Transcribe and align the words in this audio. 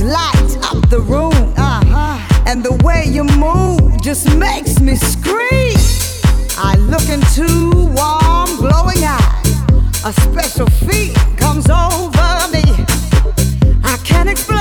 light 0.00 0.56
up 0.62 0.88
the 0.88 1.00
room. 1.00 1.32
Uh-huh. 1.56 2.44
And 2.46 2.62
the 2.62 2.74
way 2.84 3.04
you 3.06 3.24
move 3.24 4.00
just 4.02 4.34
makes 4.36 4.80
me 4.80 4.96
scream. 4.96 5.76
I 6.56 6.76
look 6.78 7.08
into 7.08 7.70
warm, 7.94 8.56
glowing 8.56 9.02
eyes. 9.04 10.04
A 10.04 10.12
special 10.12 10.68
feeling 10.86 11.36
comes 11.36 11.68
over 11.68 12.48
me. 12.52 12.64
I 13.84 13.98
can't 14.04 14.28
explain. 14.28 14.59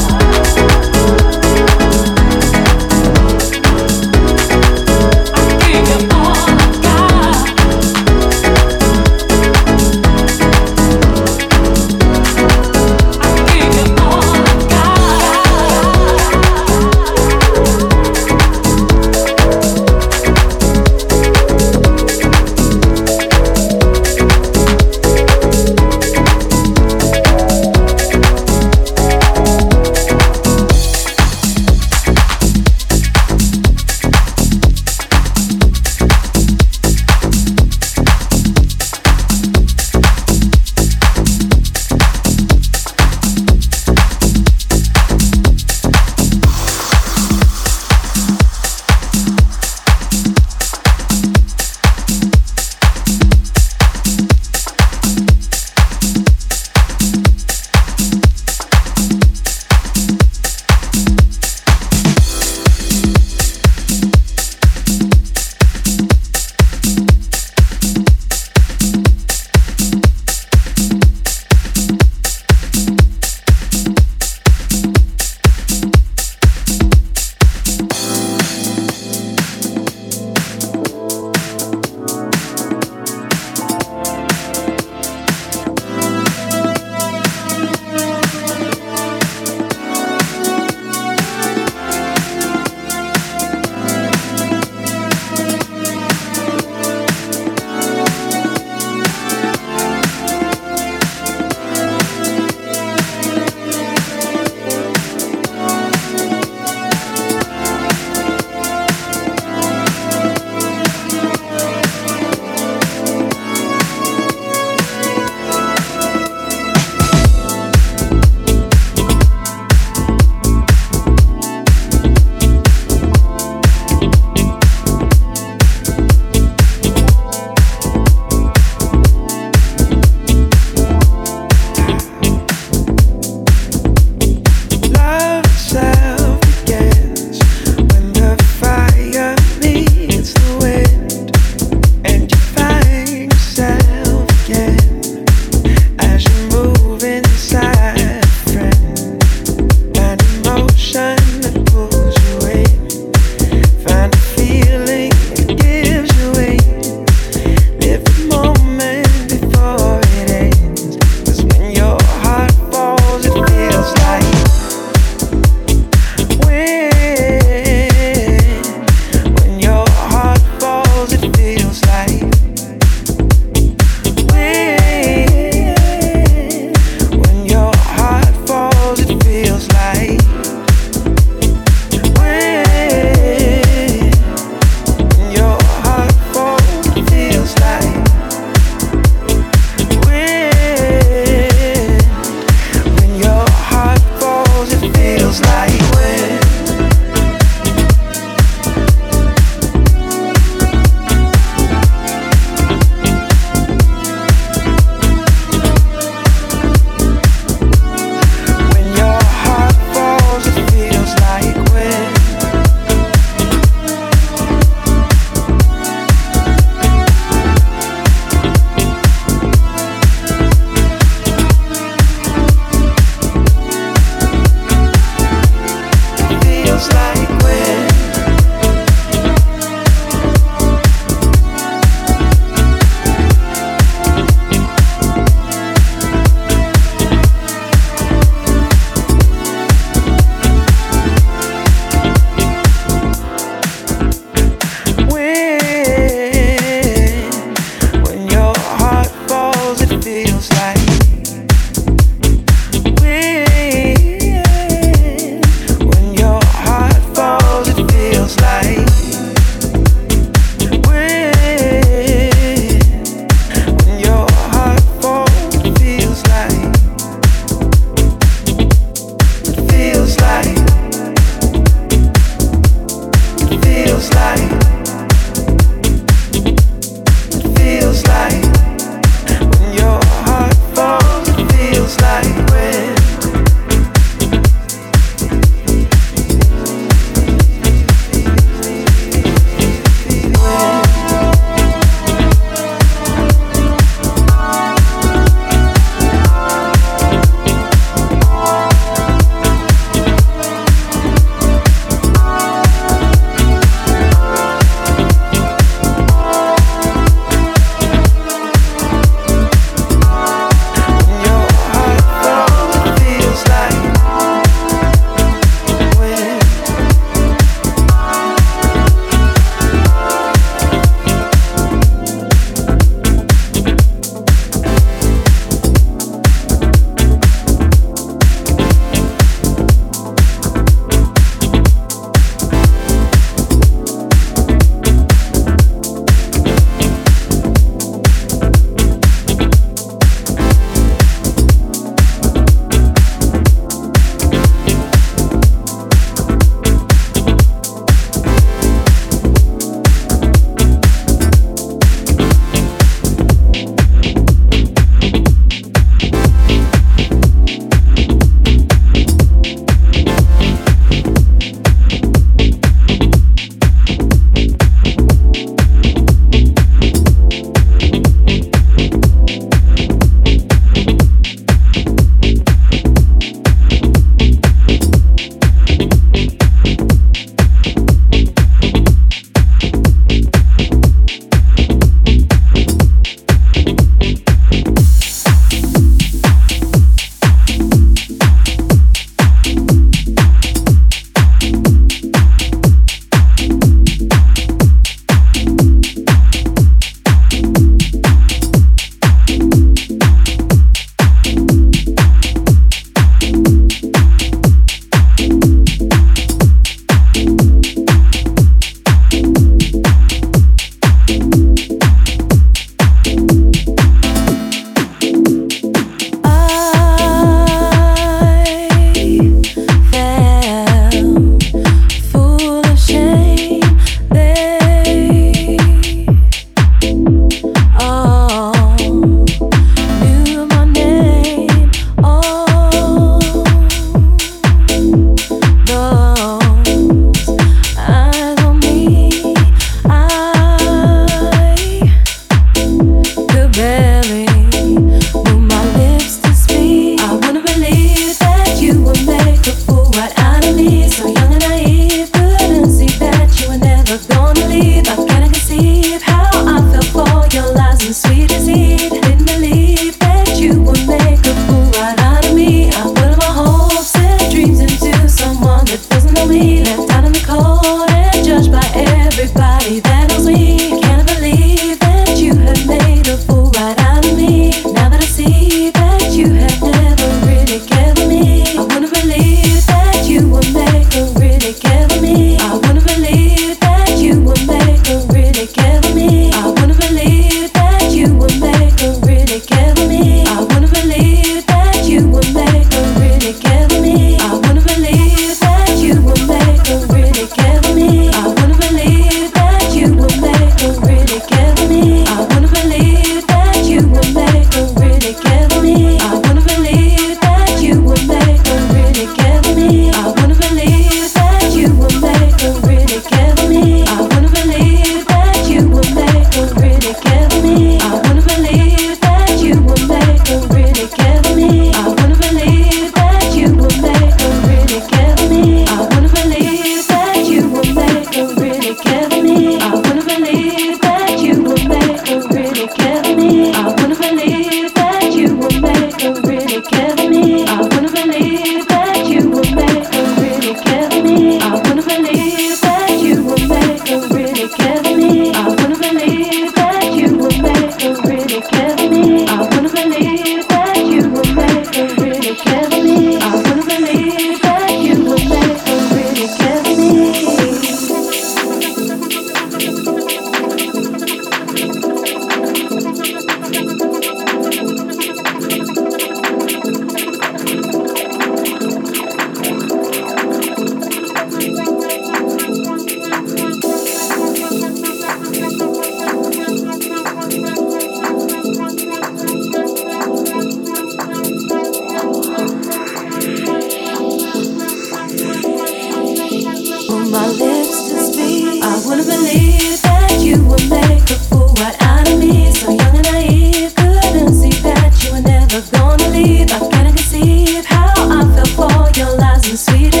the 599.51 599.57
sweetest. 599.57 600.00